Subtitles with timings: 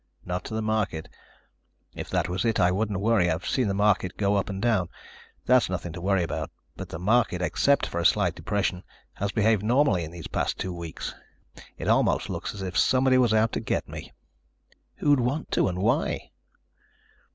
[0.25, 1.07] "Not to the market.
[1.93, 3.29] If that was it, I wouldn't worry.
[3.29, 4.89] I've seen the market go up and down.
[5.45, 6.49] That's nothing to worry about.
[6.75, 8.81] But the market, except for a slight depression,
[9.13, 11.13] has behaved normally in these past two weeks.
[11.77, 14.11] It almost looks as if somebody was out to get me."
[14.95, 16.31] "Who'd want to and why?"